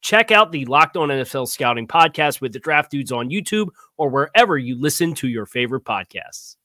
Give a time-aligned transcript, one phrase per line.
[0.00, 4.08] Check out the Locked On NFL Scouting podcast with the Draft Dudes on YouTube or
[4.08, 6.56] wherever you listen to your favorite podcasts.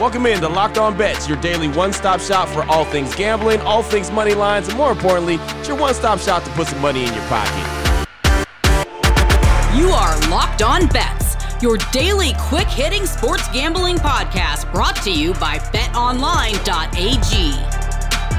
[0.00, 3.60] Welcome in to Locked On Bets, your daily one stop shop for all things gambling,
[3.60, 6.80] all things money lines, and more importantly, it's your one stop shop to put some
[6.80, 7.78] money in your pocket.
[9.76, 15.34] You are Locked On Bets, your daily quick hitting sports gambling podcast brought to you
[15.34, 16.62] by betonline.ag.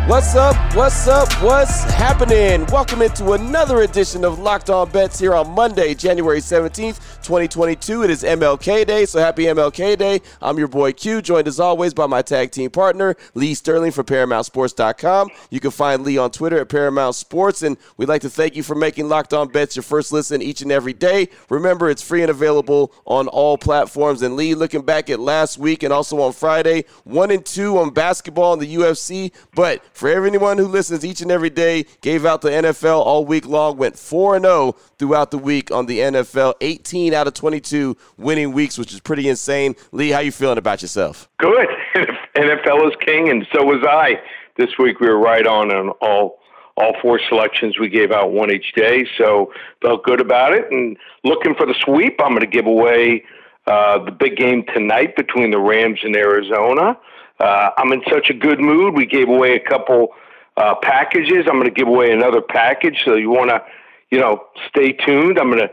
[0.05, 0.57] What's up?
[0.75, 1.31] What's up?
[1.41, 2.65] What's happening?
[2.65, 8.03] Welcome into another edition of Locked On Bets here on Monday, January 17th, 2022.
[8.03, 10.19] It is MLK Day, so happy MLK Day.
[10.41, 14.05] I'm your boy Q, joined as always by my tag team partner, Lee Sterling from
[14.05, 15.29] ParamountSports.com.
[15.49, 18.63] You can find Lee on Twitter at Paramount Sports, and we'd like to thank you
[18.63, 21.29] for making Locked On Bets your first listen each and every day.
[21.47, 24.21] Remember, it's free and available on all platforms.
[24.21, 27.91] And Lee, looking back at last week and also on Friday, one and two on
[27.91, 32.41] basketball in the UFC, but for everyone who listens each and every day, gave out
[32.41, 37.13] the NFL all week long, went 4 0 throughout the week on the NFL, 18
[37.13, 39.75] out of 22 winning weeks, which is pretty insane.
[39.91, 41.29] Lee, how you feeling about yourself?
[41.37, 41.67] Good.
[42.35, 44.21] NFL is king, and so was I.
[44.57, 46.39] This week we were right on on all
[46.75, 47.77] all four selections.
[47.79, 50.71] We gave out one each day, so felt good about it.
[50.71, 53.23] And looking for the sweep, I'm going to give away
[53.67, 56.97] uh, the big game tonight between the Rams and Arizona.
[57.39, 58.95] Uh, I'm in such a good mood.
[58.95, 60.09] We gave away a couple
[60.57, 61.45] uh, packages.
[61.47, 63.01] I'm going to give away another package.
[63.03, 63.61] So you want to,
[64.11, 65.39] you know, stay tuned.
[65.39, 65.71] I'm going to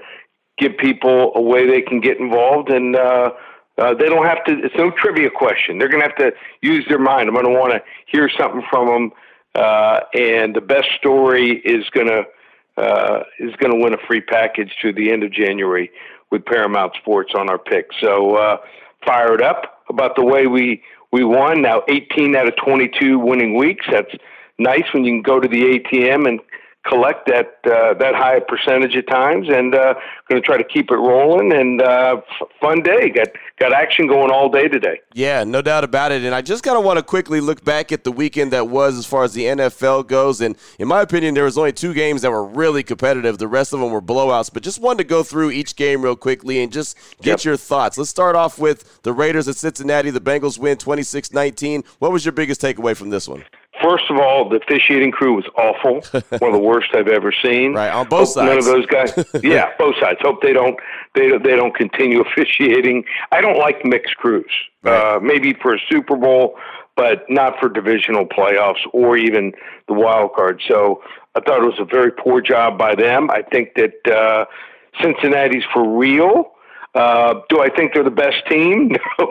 [0.59, 3.31] give people a way they can get involved and, uh,
[3.81, 4.59] uh, they don't have to.
[4.62, 5.78] It's no trivia question.
[5.78, 7.28] They're going to have to use their mind.
[7.28, 9.12] I'm going to want to hear something from them,
[9.54, 12.25] uh, and the best story is going to
[12.77, 15.91] uh, is going to win a free package through the end of January
[16.31, 17.87] with Paramount Sports on our pick.
[18.00, 18.59] So uh,
[19.04, 20.82] fired up about the way we
[21.12, 23.87] we won now 18 out of 22 winning weeks.
[23.91, 24.15] That's
[24.59, 26.41] nice when you can go to the ATM and
[26.86, 29.94] collect that uh, that high percentage of times, and uh,
[30.28, 31.52] going to try to keep it rolling.
[31.52, 33.10] And uh, f- fun day.
[33.10, 35.00] Got got action going all day today.
[35.12, 36.24] Yeah, no doubt about it.
[36.24, 38.96] And I just kind of want to quickly look back at the weekend that was
[38.96, 40.41] as far as the NFL goes.
[40.41, 43.38] And in my opinion, there was only two games that were really competitive.
[43.38, 44.52] The rest of them were blowouts.
[44.52, 47.44] But just wanted to go through each game real quickly and just get yep.
[47.44, 47.98] your thoughts.
[47.98, 50.10] Let's start off with the Raiders at Cincinnati.
[50.10, 51.84] The Bengals win 26-19.
[51.98, 53.44] What was your biggest takeaway from this one?
[53.82, 56.02] First of all, the officiating crew was awful.
[56.38, 57.74] One of the worst I've ever seen.
[57.74, 58.48] Right on both sides.
[58.48, 59.12] None of those guys.
[59.42, 60.18] yeah, both sides.
[60.22, 60.78] Hope they don't
[61.14, 63.04] they they don't continue officiating.
[63.32, 64.50] I don't like mixed crews.
[64.82, 65.16] Right.
[65.16, 66.56] Uh, maybe for a Super Bowl,
[66.96, 69.52] but not for divisional playoffs or even
[69.88, 70.62] the wild card.
[70.68, 71.02] So
[71.34, 73.30] I thought it was a very poor job by them.
[73.30, 74.44] I think that uh,
[75.00, 76.52] Cincinnati's for real.
[76.94, 78.96] Uh, do I think they're the best team?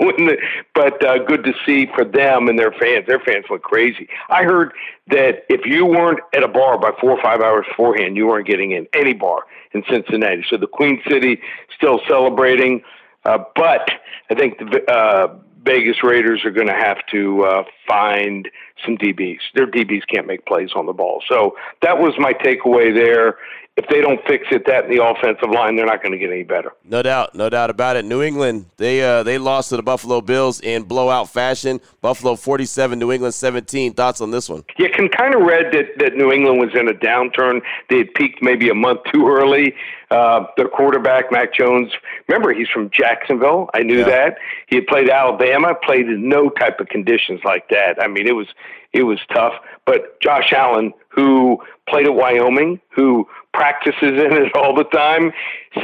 [0.74, 3.06] But uh, good to see for them and their fans.
[3.06, 4.08] Their fans went crazy.
[4.30, 4.72] I heard
[5.08, 8.48] that if you weren't at a bar by four or five hours beforehand, you weren't
[8.48, 9.44] getting in any bar
[9.74, 10.46] in Cincinnati.
[10.50, 11.42] So the Queen City
[11.76, 12.82] still celebrating,
[13.26, 13.90] uh, but
[14.32, 18.50] I think the uh, Vegas Raiders are going to have to uh, find
[18.86, 19.40] some DBs.
[19.56, 21.22] Their DBs can't make plays on the ball.
[21.28, 23.38] So that was my takeaway there.
[23.80, 26.30] If they don't fix it, that in the offensive line, they're not going to get
[26.30, 26.74] any better.
[26.84, 28.04] No doubt, no doubt about it.
[28.04, 31.80] New England, they uh, they lost to the Buffalo Bills in blowout fashion.
[32.02, 33.94] Buffalo 47, New England 17.
[33.94, 34.66] Thoughts on this one?
[34.78, 37.62] You can kind of read that, that New England was in a downturn.
[37.90, 39.74] They had peaked maybe a month too early.
[40.12, 41.92] Uh, their quarterback, Mac Jones,
[42.28, 43.70] remember, he's from Jacksonville.
[43.74, 44.06] I knew yeah.
[44.06, 44.38] that.
[44.68, 48.02] He had played Alabama, played in no type of conditions like that.
[48.02, 48.48] I mean, it was
[48.92, 49.54] it was tough.
[49.86, 55.32] But Josh Allen, who played at Wyoming, who practices in it all the time.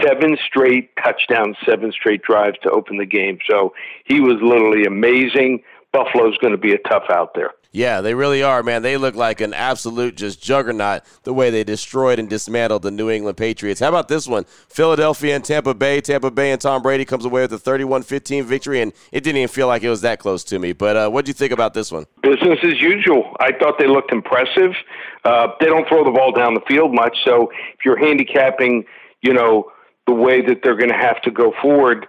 [0.01, 3.39] Seven straight touchdowns, seven straight drives to open the game.
[3.49, 3.73] So
[4.05, 5.63] he was literally amazing.
[5.91, 7.51] Buffalo's going to be a tough out there.
[7.75, 8.83] Yeah, they really are, man.
[8.83, 13.09] They look like an absolute just juggernaut the way they destroyed and dismantled the New
[13.09, 13.81] England Patriots.
[13.81, 14.45] How about this one?
[14.69, 15.99] Philadelphia and Tampa Bay.
[15.99, 19.49] Tampa Bay and Tom Brady comes away with a 31-15 victory, and it didn't even
[19.49, 20.71] feel like it was that close to me.
[20.71, 22.05] But uh, what do you think about this one?
[22.23, 23.35] Business as usual.
[23.41, 24.71] I thought they looked impressive.
[25.25, 28.85] Uh, they don't throw the ball down the field much, so if you're handicapping,
[29.21, 29.69] you know,
[30.07, 32.07] the way that they're going to have to go forward,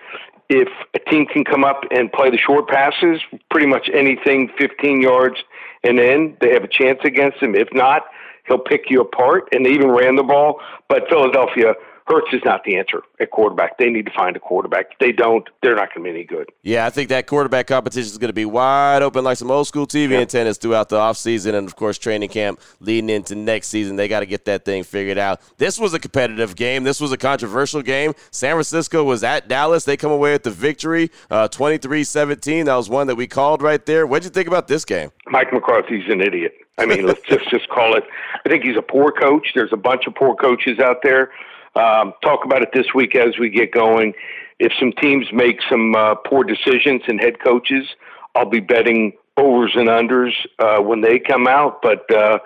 [0.48, 3.20] if a team can come up and play the short passes,
[3.50, 5.38] pretty much anything 15 yards
[5.86, 7.54] and in, they have a chance against him.
[7.54, 8.02] If not,
[8.46, 9.48] he'll pick you apart.
[9.52, 10.60] And they even ran the ball.
[10.88, 11.74] But Philadelphia
[12.06, 13.78] Hurts is not the answer at quarterback.
[13.78, 14.92] They need to find a quarterback.
[14.92, 16.50] If they don't, they're not going to be any good.
[16.62, 19.66] Yeah, I think that quarterback competition is going to be wide open like some old
[19.66, 20.18] school TV yeah.
[20.18, 23.96] antennas throughout the offseason and, of course, training camp leading into next season.
[23.96, 25.40] They got to get that thing figured out.
[25.58, 26.84] This was a competitive game.
[26.84, 28.12] This was a controversial game.
[28.30, 29.84] San Francisco was at Dallas.
[29.84, 32.66] They come away with the victory, uh, 23 uh, 17.
[32.66, 34.06] That was one that we called right there.
[34.06, 35.10] What'd you think about this game?
[35.26, 36.54] Mike McCarthy's an idiot.
[36.78, 38.04] I mean, let's just, just call it.
[38.44, 39.52] I think he's a poor coach.
[39.56, 41.32] There's a bunch of poor coaches out there.
[41.76, 44.14] Um, talk about it this week as we get going.
[44.58, 47.86] If some teams make some uh, poor decisions and head coaches,
[48.34, 51.82] I'll be betting overs and unders uh, when they come out.
[51.82, 52.38] But uh,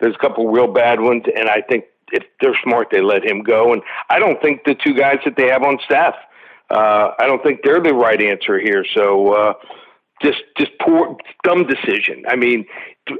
[0.00, 3.42] there's a couple real bad ones, and I think if they're smart, they let him
[3.42, 3.72] go.
[3.72, 6.14] And I don't think the two guys that they have on staff,
[6.70, 8.84] uh, I don't think they're the right answer here.
[8.94, 9.52] So uh,
[10.22, 12.24] just just poor dumb decision.
[12.28, 12.66] I mean,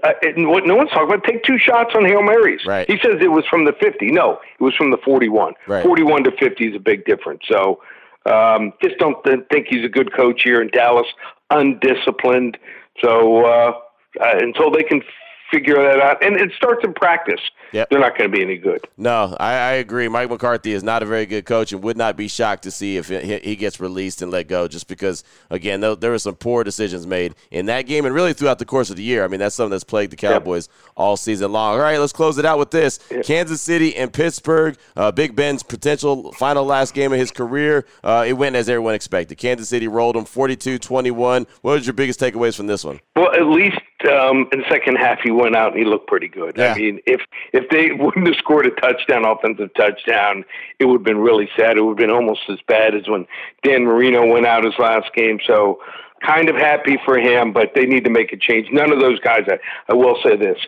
[0.03, 1.25] uh, what no one's talking about.
[1.25, 2.65] Take two shots on hail marys.
[2.67, 2.89] Right.
[2.91, 4.11] He says it was from the fifty.
[4.11, 5.55] No, it was from the forty-one.
[5.67, 5.85] Right.
[5.85, 7.43] Forty-one to fifty is a big difference.
[7.51, 7.81] So
[8.27, 11.07] um, just don't th- think he's a good coach here in Dallas.
[11.51, 12.59] Undisciplined.
[13.01, 13.73] So uh,
[14.21, 15.03] uh, until they can
[15.51, 16.23] figure that out.
[16.23, 17.41] And it starts in practice.
[17.73, 17.91] Yep.
[17.91, 18.87] They're not going to be any good.
[18.97, 20.09] No, I, I, agree.
[20.09, 22.97] Mike McCarthy is not a very good coach and would not be shocked to see
[22.97, 27.07] if he gets released and let go just because, again, there were some poor decisions
[27.07, 29.25] made in that game and really throughout the course of the year.
[29.25, 30.93] I mean, that's something that's plagued the Cowboys yep.
[30.97, 31.75] all season long.
[31.75, 33.25] All right, let's close it out with this yep.
[33.25, 34.77] Kansas City and Pittsburgh.
[34.97, 37.85] Uh, Big Ben's potential final last game of his career.
[38.03, 39.37] Uh, it went as everyone expected.
[39.37, 41.47] Kansas City rolled them 42 21.
[41.61, 43.01] What was your biggest takeaways from this one?
[43.15, 46.29] Well, at least um, in the second half, he went out and he looked pretty
[46.29, 46.57] good.
[46.57, 46.75] Yeah.
[46.75, 47.21] I mean, if
[47.53, 50.45] if they wouldn't have scored a touchdown, offensive touchdown,
[50.79, 51.77] it would have been really sad.
[51.77, 53.27] It would have been almost as bad as when
[53.63, 55.39] Dan Marino went out his last game.
[55.47, 55.81] So,
[56.25, 58.69] kind of happy for him, but they need to make a change.
[58.73, 59.43] None of those guys.
[59.49, 59.59] I,
[59.89, 60.59] I will say this: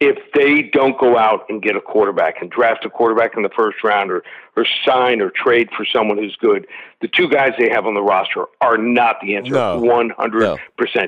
[0.00, 3.48] if they don't go out and get a quarterback and draft a quarterback in the
[3.48, 4.22] first round or,
[4.56, 6.68] or sign or trade for someone who's good,
[7.00, 9.52] the two guys they have on the roster are not the answer.
[9.52, 9.80] No.
[9.80, 10.32] 100%.
[10.32, 10.56] No.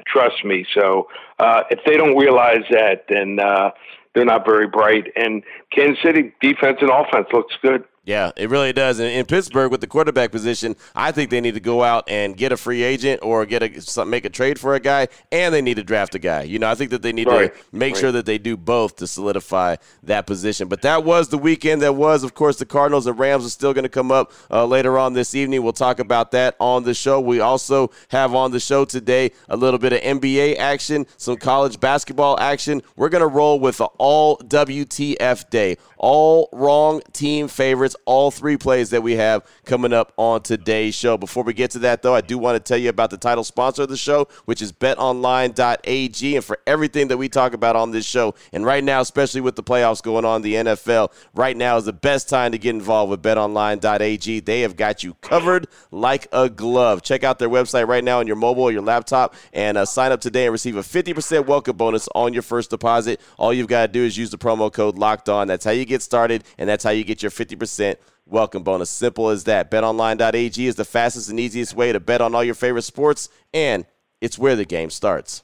[0.07, 0.67] Trust me.
[0.75, 1.09] So
[1.39, 3.71] uh, if they don't realize that, then uh,
[4.15, 5.07] they're not very bright.
[5.15, 7.85] And Kansas City defense and offense looks good.
[8.11, 8.99] Yeah, it really does.
[8.99, 12.37] And in Pittsburgh, with the quarterback position, I think they need to go out and
[12.37, 15.63] get a free agent or get a make a trade for a guy, and they
[15.63, 16.43] need to draft a guy.
[16.43, 17.55] You know, I think that they need right.
[17.55, 18.01] to make right.
[18.01, 20.67] sure that they do both to solidify that position.
[20.67, 21.83] But that was the weekend.
[21.83, 24.67] That was, of course, the Cardinals and Rams are still going to come up uh,
[24.67, 25.63] later on this evening.
[25.63, 27.21] We'll talk about that on the show.
[27.21, 31.79] We also have on the show today a little bit of NBA action, some college
[31.79, 32.83] basketball action.
[32.97, 38.57] We're going to roll with the all WTF day, all wrong team favorites all three
[38.57, 41.17] plays that we have coming up on today's show.
[41.17, 43.45] Before we get to that, though, I do want to tell you about the title
[43.45, 46.37] sponsor of the show, which is betonline.ag.
[46.37, 49.57] And for everything that we talk about on this show, and right now, especially with
[49.57, 53.11] the playoffs going on the NFL, right now is the best time to get involved
[53.11, 54.41] with betonline.ag.
[54.41, 57.03] They have got you covered like a glove.
[57.03, 60.13] Check out their website right now on your mobile or your laptop and uh, sign
[60.13, 63.21] up today and receive a 50% welcome bonus on your first deposit.
[63.39, 65.49] All you've got to do is use the promo code locked on.
[65.49, 67.80] That's how you get started, and that's how you get your 50%
[68.27, 68.91] welcome bonus.
[68.91, 69.71] Simple as that.
[69.71, 73.87] BetOnline.ag is the fastest and easiest way to bet on all your favorite sports, and
[74.21, 75.43] it's where the game starts.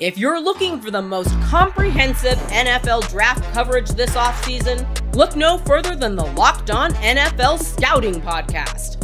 [0.00, 5.94] If you're looking for the most comprehensive NFL draft coverage this offseason, look no further
[5.94, 9.03] than the Locked On NFL Scouting Podcast.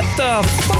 [0.00, 0.78] What the fuck?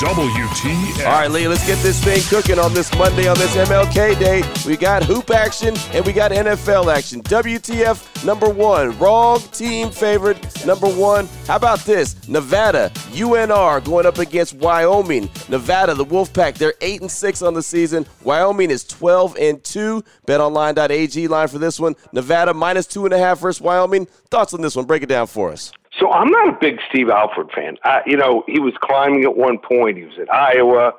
[0.00, 1.04] WTF.
[1.04, 4.42] All right, Lee, let's get this thing cooking on this Monday on this MLK Day.
[4.66, 7.22] We got hoop action and we got NFL action.
[7.22, 11.28] WTF number one, wrong team favorite number one.
[11.46, 12.16] How about this?
[12.28, 15.28] Nevada, UNR going up against Wyoming.
[15.50, 18.06] Nevada, the Wolfpack, they're eight and six on the season.
[18.24, 20.02] Wyoming is 12 and two.
[20.26, 21.94] BetOnline.ag line for this one.
[22.14, 24.06] Nevada minus two and a half versus Wyoming.
[24.30, 24.86] Thoughts on this one?
[24.86, 25.72] Break it down for us.
[25.98, 27.76] So I'm not a big Steve Alford fan.
[27.84, 29.98] I, you know, he was climbing at one point.
[29.98, 30.92] He was at Iowa.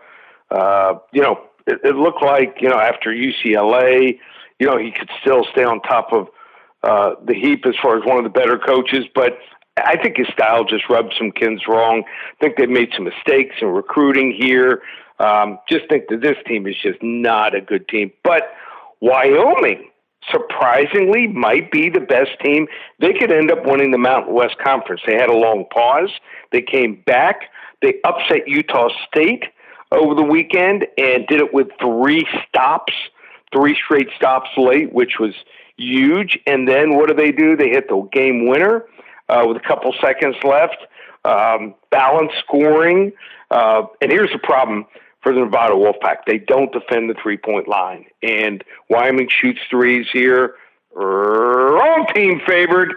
[0.51, 4.19] Uh, you know, it, it looked like you know after UCLA,
[4.59, 6.27] you know, he could still stay on top of
[6.83, 9.05] uh, the heap as far as one of the better coaches.
[9.15, 9.39] But
[9.77, 12.03] I think his style just rubbed some kids wrong.
[12.05, 14.81] I think they made some mistakes in recruiting here.
[15.19, 18.11] Um, just think that this team is just not a good team.
[18.23, 18.43] But
[18.99, 19.89] Wyoming
[20.31, 22.67] surprisingly might be the best team.
[22.99, 25.01] They could end up winning the Mountain West Conference.
[25.05, 26.11] They had a long pause.
[26.51, 27.49] They came back.
[27.81, 29.45] They upset Utah State
[29.91, 32.93] over the weekend and did it with three stops,
[33.53, 35.33] three straight stops late, which was
[35.77, 36.39] huge.
[36.47, 37.55] And then what do they do?
[37.55, 38.85] They hit the game winner
[39.29, 40.77] uh, with a couple seconds left.
[41.25, 43.13] Um, balanced scoring.
[43.49, 44.85] Uh, and here's the problem
[45.23, 46.25] for the Nevada Wolfpack.
[46.27, 48.05] They don't defend the three point line.
[48.21, 50.55] And Wyoming shoots threes here.
[50.93, 52.93] Wrong team favored.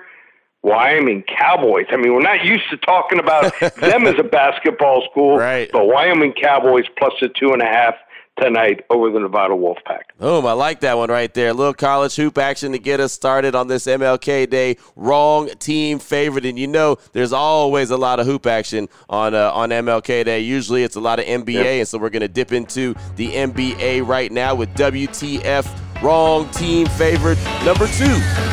[0.62, 1.86] Wyoming Cowboys.
[1.90, 5.70] I mean, we're not used to talking about them as a basketball school, Right.
[5.72, 7.94] but Wyoming Cowboys plus the two and a half
[8.40, 10.02] tonight over the Nevada Wolfpack.
[10.18, 11.50] Boom, I like that one right there.
[11.50, 14.76] A little college hoop action to get us started on this MLK Day.
[14.94, 19.50] Wrong team favorite, and you know there's always a lot of hoop action on uh,
[19.52, 20.40] on MLK Day.
[20.40, 24.30] Usually it's a lot of NBA, and so we're gonna dip into the NBA right
[24.30, 26.02] now with WTF.
[26.02, 28.04] Wrong team favorite number two.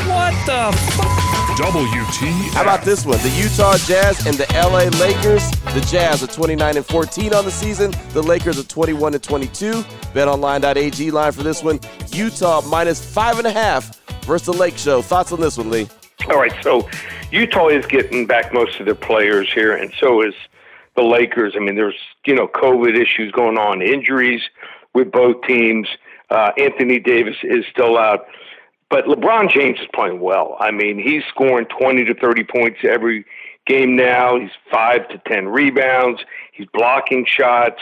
[0.07, 1.42] What the fuck?
[1.55, 2.53] WTF.
[2.53, 3.19] How about this one?
[3.19, 5.51] The Utah Jazz and the LA Lakers.
[5.73, 7.93] The Jazz are 29 and 14 on the season.
[8.13, 9.73] The Lakers are 21 and 22.
[9.73, 11.79] BetOnline.ag line for this one.
[12.11, 15.03] Utah minus five and a half versus the Lake Show.
[15.03, 15.87] Thoughts on this one, Lee?
[16.29, 16.89] All right, so
[17.31, 20.33] Utah is getting back most of their players here, and so is
[20.95, 21.53] the Lakers.
[21.55, 24.41] I mean, there's you know COVID issues going on, injuries
[24.93, 25.87] with both teams.
[26.29, 28.25] Uh, Anthony Davis is still out,
[28.93, 30.55] but LeBron James is playing well.
[30.59, 33.25] I mean, he's scoring 20 to 30 points every
[33.65, 34.39] game now.
[34.39, 36.21] He's five to 10 rebounds.
[36.51, 37.79] He's blocking shots.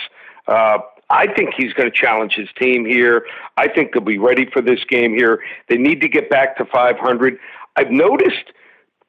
[0.48, 0.77] Uh,
[1.10, 3.25] I think he's going to challenge his team here.
[3.58, 5.41] I think they'll be ready for this game here.
[5.68, 7.38] They need to get back to 500.
[7.75, 8.53] I've noticed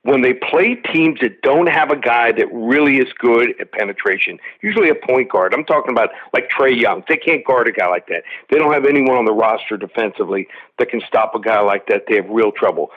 [0.05, 4.39] when they play teams that don't have a guy that really is good at penetration,
[4.61, 5.55] usually a point guard.
[5.55, 7.05] I'm talking about like Trae Young.
[7.09, 8.25] They can't guard a guy like that.
[8.51, 12.05] They don't have anyone on the roster defensively that can stop a guy like that.
[12.09, 12.91] They have real trouble.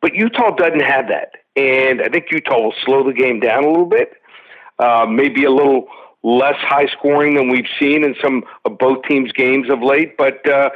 [0.00, 1.32] But Utah doesn't have that.
[1.56, 4.12] And I think Utah will slow the game down a little bit,
[4.78, 5.88] uh, maybe a little
[6.22, 10.16] less high scoring than we've seen in some of both teams' games of late.
[10.16, 10.70] But uh,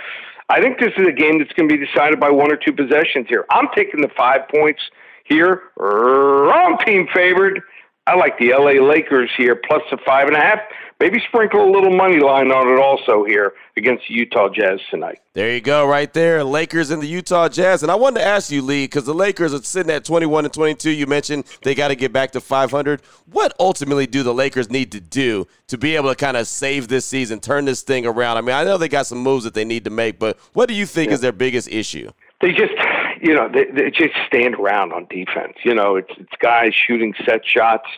[0.48, 2.72] I think this is a game that's going to be decided by one or two
[2.72, 3.46] possessions here.
[3.50, 4.82] I'm taking the five points
[5.28, 5.62] here.
[5.76, 7.62] Wrong team favored.
[8.06, 10.60] I like the LA Lakers here, plus the five and a half.
[10.98, 15.18] Maybe sprinkle a little money line on it also here against the Utah Jazz tonight.
[15.34, 16.42] There you go, right there.
[16.42, 17.82] Lakers and the Utah Jazz.
[17.82, 20.54] And I wanted to ask you, Lee, because the Lakers are sitting at 21 and
[20.54, 20.90] 22.
[20.90, 23.02] You mentioned they got to get back to 500.
[23.30, 26.88] What ultimately do the Lakers need to do to be able to kind of save
[26.88, 28.38] this season, turn this thing around?
[28.38, 30.66] I mean, I know they got some moves that they need to make, but what
[30.66, 32.10] do you think is their biggest issue?
[32.40, 32.72] They just,
[33.20, 35.54] you know, they, they just stand around on defense.
[35.64, 37.88] You know, it's it's guys shooting set shots.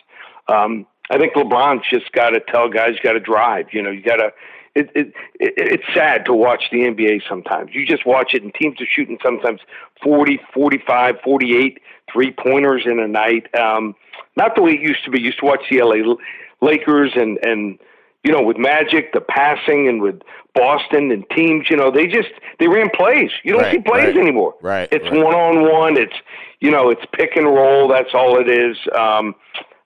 [0.47, 3.67] Um, I think LeBron's just got to tell guys you got to drive.
[3.73, 4.31] You know, you got to.
[4.75, 5.07] It, it,
[5.39, 7.71] it, it's sad to watch the NBA sometimes.
[7.73, 9.61] You just watch it, and teams are shooting sometimes
[10.03, 11.79] 40, 45, 48
[12.11, 13.53] three pointers in a night.
[13.55, 13.95] Um,
[14.35, 15.19] not the way it used to be.
[15.19, 16.15] You used to watch the LA
[16.61, 17.79] Lakers and and
[18.23, 20.21] you know with Magic, the passing, and with
[20.55, 21.67] Boston and teams.
[21.69, 23.31] You know they just they ran plays.
[23.43, 24.55] You don't Right, see plays right, anymore.
[24.61, 25.97] right, It's one on one.
[25.97, 26.15] It's
[26.59, 27.87] you know it's pick and roll.
[27.87, 28.77] That's all it is.
[28.97, 29.35] Um,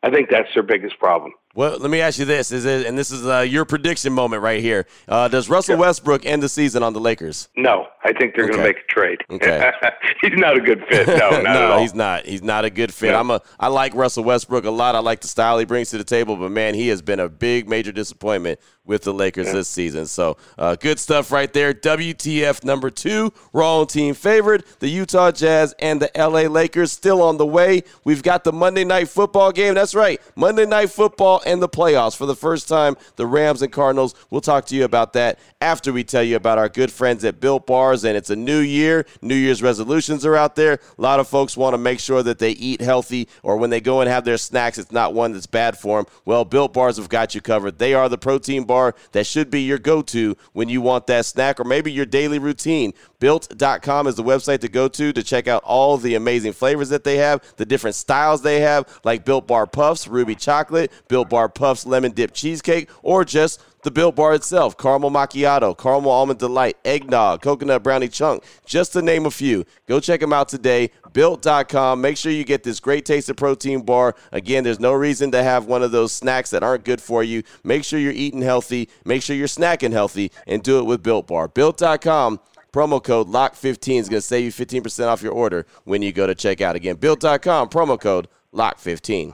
[0.04, 1.34] I think that's their biggest problem.
[1.56, 4.42] Well, let me ask you this: Is it, and this is uh, your prediction moment
[4.42, 4.88] right here?
[5.08, 7.48] Uh, does Russell Westbrook end the season on the Lakers?
[7.56, 8.54] No, I think they're Okay.
[8.54, 9.20] going to make a trade.
[9.30, 9.72] Okay.
[10.22, 11.08] he's not a good fit.
[11.08, 12.26] No, not no, he's not.
[12.26, 13.12] He's not a good fit.
[13.12, 13.20] No.
[13.20, 13.42] I'm a.
[13.60, 14.96] I like Russell Westbrook a lot.
[14.96, 17.30] I like the style he brings to the table, but man, he has been a
[17.30, 20.06] big, major disappointment with the Lakers this season.
[20.08, 21.74] So, uh, good stuff right there.
[21.74, 24.66] WTF number two, wrong team favored.
[24.80, 27.84] The Utah Jazz and the LA Lakers still on the way.
[28.04, 29.76] We've got the Monday night football game.
[29.76, 32.96] That's right, Monday night football and the playoffs for the first time.
[33.16, 34.16] The Rams and Cardinals.
[34.30, 37.40] We'll talk to you about that after we tell you about our good friends at
[37.40, 38.04] Built Bars.
[38.04, 39.06] And it's a new year.
[39.22, 40.80] New Year's resolutions are out there.
[40.98, 43.82] A lot of folks want to make sure that they eat healthy, or when they
[43.82, 46.12] go and have their snacks, it's not one that's bad for them.
[46.26, 47.80] Well, Built Bars have got you covered.
[47.80, 51.60] They are the protein bar that should be your go-to when you want that snack,
[51.60, 52.94] or maybe your daily routine.
[53.20, 57.04] Built.com is the website to go to to check out all the amazing flavors that
[57.04, 61.50] they have, the different styles they have, like Built Bar Puffs, Ruby Chocolate, Built Bar
[61.50, 66.78] Puffs Lemon Dip Cheesecake, or just the Built Bar itself, caramel macchiato, caramel almond delight,
[66.86, 69.66] eggnog, coconut brownie chunk, just to name a few.
[69.88, 72.00] Go check them out today, built.com.
[72.00, 74.14] Make sure you get this great taste of protein bar.
[74.32, 77.42] Again, there's no reason to have one of those snacks that aren't good for you.
[77.64, 81.26] Make sure you're eating healthy, make sure you're snacking healthy, and do it with Built
[81.26, 81.48] Bar.
[81.48, 82.42] Built.com.
[82.72, 86.28] Promo code LOCK15 is going to save you 15% off your order when you go
[86.28, 86.76] to checkout.
[86.76, 89.34] Again, built.com, promo code LOCK15.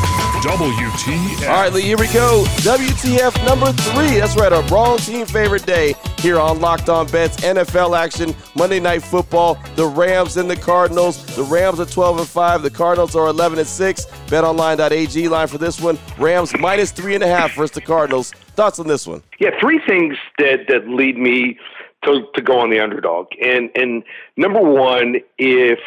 [0.41, 1.47] WTF.
[1.47, 2.43] All right, Lee, here we go.
[2.61, 4.19] WTF number three.
[4.19, 7.37] That's right, our wrong team favorite day here on Locked On Bets.
[7.41, 9.59] NFL action, Monday Night Football.
[9.75, 11.23] The Rams and the Cardinals.
[11.35, 12.63] The Rams are 12 and 5.
[12.63, 14.05] The Cardinals are 11 and 6.
[14.05, 15.99] BetOnline.ag line for this one.
[16.17, 18.31] Rams minus three and a half versus the Cardinals.
[18.55, 19.21] Thoughts on this one?
[19.39, 21.59] Yeah, three things that that lead me
[22.03, 23.27] to to go on the underdog.
[23.43, 24.03] And and
[24.37, 25.77] number one, if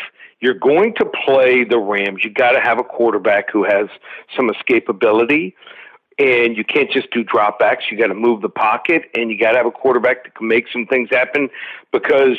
[0.44, 3.88] you're going to play the Rams, you got to have a quarterback who has
[4.36, 5.54] some escapability.
[6.18, 7.90] And you can't just do dropbacks.
[7.90, 10.46] You got to move the pocket, and you got to have a quarterback that can
[10.46, 11.48] make some things happen.
[11.92, 12.36] Because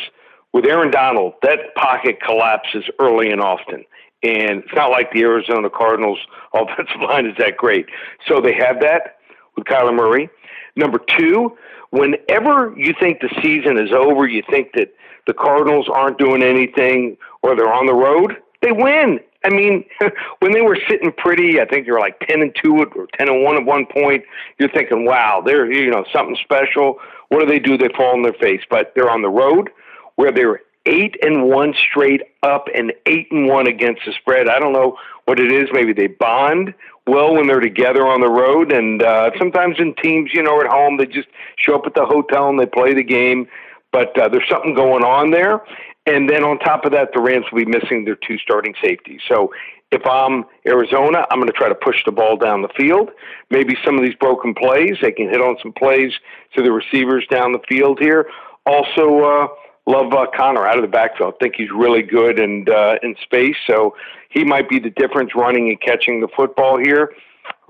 [0.54, 3.84] with Aaron Donald, that pocket collapses early and often.
[4.24, 6.20] And it's not like the Arizona Cardinals
[6.54, 7.88] offensive line is that great.
[8.28, 9.18] So they have that
[9.58, 10.30] with Kyler Murray.
[10.76, 11.58] Number two,
[11.92, 14.94] whenever you think the season is over, you think that
[15.28, 19.20] the Cardinals aren't doing anything or they're on the road, they win.
[19.44, 19.86] I mean,
[20.40, 23.30] when they were sitting pretty, I think they were like ten and two or ten
[23.30, 24.24] and one at one point.
[24.60, 27.00] You're thinking, wow, they're you know something special.
[27.30, 27.78] What do they do?
[27.78, 29.70] They fall on their face, but they're on the road
[30.16, 34.48] where they're eight and one straight up and eight and one against the spread.
[34.50, 35.70] I don't know what it is.
[35.72, 36.74] Maybe they bond
[37.08, 40.68] well when they're together on the road, and uh, sometimes in teams, you know, at
[40.68, 43.48] home they just show up at the hotel and they play the game.
[43.92, 45.62] But uh, there's something going on there.
[46.06, 49.22] And then on top of that, the Rams will be missing their two starting safeties.
[49.28, 49.52] So
[49.92, 53.12] if I'm Arizona, I'm going to try to push the ball down the field.
[53.50, 56.12] Maybe some of these broken plays, they can hit on some plays
[56.56, 58.28] to the receivers down the field here.
[58.66, 59.48] Also, uh,
[59.86, 61.36] love uh, Conner out of the backfield.
[61.36, 63.96] I think he's really good and uh, in space, so
[64.30, 67.14] he might be the difference running and catching the football here.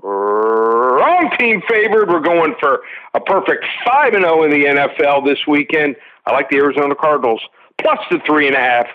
[0.02, 2.08] Wrong team favored.
[2.08, 2.82] We're going for
[3.14, 5.96] a perfect five and zero in the NFL this weekend.
[6.26, 7.42] I like the Arizona Cardinals
[7.78, 8.86] plus the three and a half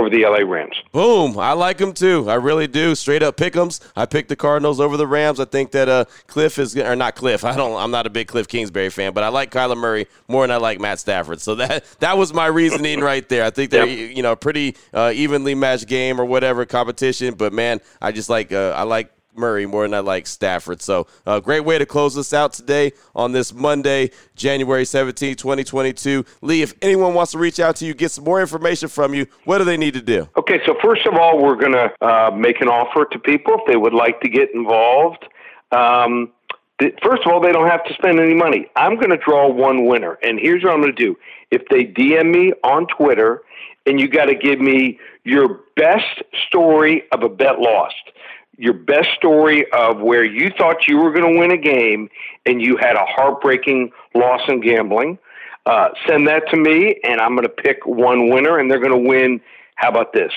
[0.00, 0.74] over the LA Rams.
[0.92, 1.38] Boom.
[1.38, 2.28] I like them too.
[2.28, 2.94] I really do.
[2.94, 3.80] Straight up pick'ems.
[3.94, 5.38] I picked the Cardinals over the Rams.
[5.38, 7.44] I think that uh, Cliff is or not Cliff.
[7.50, 7.76] I don't.
[7.80, 10.56] I'm not a big Cliff Kingsbury fan, but I like Kyler Murray more than I
[10.56, 11.40] like Matt Stafford.
[11.40, 13.44] So that that was my reasoning right there.
[13.44, 14.16] I think they're Yep.
[14.16, 17.34] you know pretty uh, evenly matched game or whatever competition.
[17.34, 19.10] But man, I just like uh, I like.
[19.34, 20.82] Murray more than I like Stafford.
[20.82, 26.24] So, uh, great way to close this out today on this Monday, January 17, 2022.
[26.42, 29.26] Lee, if anyone wants to reach out to you, get some more information from you,
[29.44, 30.28] what do they need to do?
[30.36, 33.60] Okay, so first of all, we're going to uh, make an offer to people if
[33.66, 35.24] they would like to get involved.
[35.72, 36.32] Um,
[36.80, 38.66] th- first of all, they don't have to spend any money.
[38.76, 41.16] I'm going to draw one winner, and here's what I'm going to do.
[41.50, 43.42] If they DM me on Twitter,
[43.86, 47.94] and you got to give me your best story of a bet lost.
[48.60, 52.10] Your best story of where you thought you were going to win a game
[52.44, 55.18] and you had a heartbreaking loss in gambling.
[55.64, 58.92] Uh, send that to me, and I'm going to pick one winner, and they're going
[58.92, 59.40] to win.
[59.76, 60.30] How about this?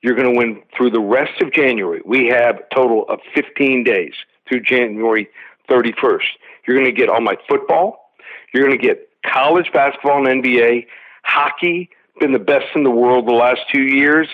[0.00, 2.00] You're going to win through the rest of January.
[2.04, 4.14] We have a total of 15 days
[4.48, 5.28] through January
[5.68, 6.20] 31st.
[6.68, 8.12] You're going to get all my football.
[8.54, 10.86] You're going to get college basketball and NBA,
[11.24, 14.28] hockey, been the best in the world the last two years,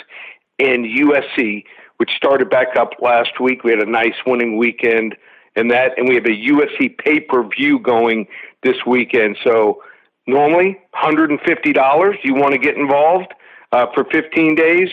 [0.59, 1.65] and UFC,
[1.99, 3.65] which started back up last week.
[3.65, 5.17] We had a nice winning weekend
[5.57, 8.27] and that, and we have a UFC pay per view going
[8.63, 9.39] this weekend.
[9.43, 9.83] So
[10.27, 12.15] normally $150.
[12.23, 13.33] You want to get involved
[13.73, 14.89] uh, for 15 days?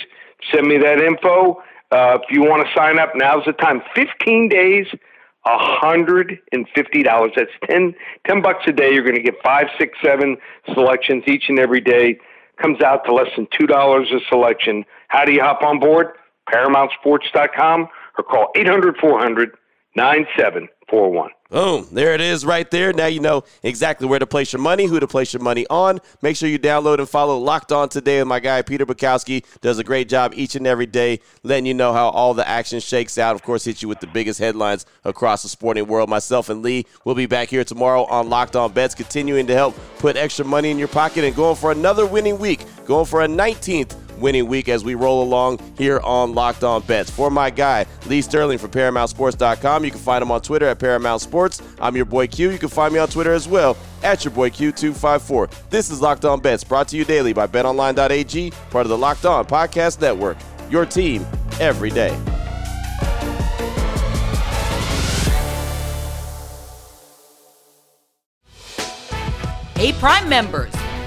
[0.52, 1.62] Send me that info.
[1.92, 3.82] Uh, if you want to sign up, now's the time.
[3.96, 4.88] 15 days,
[5.46, 7.36] $150.
[7.36, 7.94] That's 10,
[8.26, 8.94] 10 bucks a day.
[8.94, 10.38] You're going to get five, six, seven
[10.74, 12.18] selections each and every day.
[12.62, 14.86] Comes out to less than $2 a selection.
[15.10, 16.08] How do you hop on board?
[16.50, 19.52] ParamountSports.com or call 800 400
[19.96, 21.30] 9741.
[21.52, 21.88] Boom.
[21.92, 22.94] There it is right there.
[22.94, 26.00] Now you know exactly where to place your money, who to place your money on.
[26.24, 29.46] Make sure you download and follow Locked On today with my guy Peter Bukowski.
[29.62, 32.80] Does a great job each and every day letting you know how all the action
[32.80, 33.36] shakes out.
[33.36, 36.10] Of course, hit you with the biggest headlines across the sporting world.
[36.10, 39.76] Myself and Lee will be back here tomorrow on Locked On Bets, continuing to help
[40.00, 43.28] put extra money in your pocket and going for another winning week, going for a
[43.28, 47.12] 19th winning week as we roll along here on Locked On Bets.
[47.12, 51.22] For my guy, Lee Sterling from ParamountSports.com, you can find him on Twitter at Paramount
[51.22, 51.62] Sports.
[51.80, 52.50] I'm your boy Q.
[52.50, 55.70] You can find me on Twitter as well at your boy Q254.
[55.70, 59.26] This is Locked On Bets, brought to you daily by BetOnline.ag, part of the Locked
[59.26, 60.38] On Podcast Network.
[60.70, 61.28] Your team
[61.60, 62.18] every day.
[69.76, 70.72] Hey, Prime members,